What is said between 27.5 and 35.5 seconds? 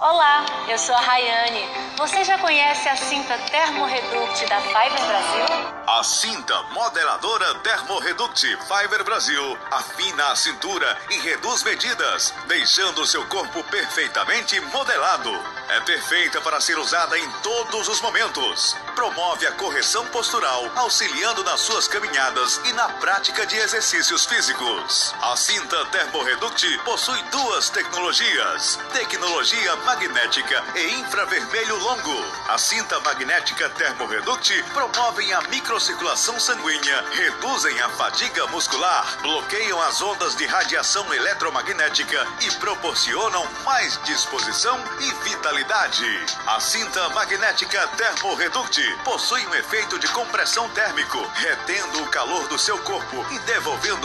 tecnologias: tecnologia magnética e infravermelho longo. A cinta magnética Thermoreduct promovem a